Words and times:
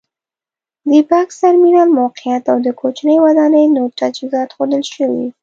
د 0.89 0.91
بکس 1.09 1.35
ترمینل 1.43 1.89
موقعیت 1.99 2.43
او 2.51 2.57
د 2.67 2.69
کوچنۍ 2.81 3.17
ودانۍ 3.23 3.65
نور 3.75 3.89
تجهیزات 4.01 4.49
ښودل 4.55 4.83
شوي. 4.95 5.25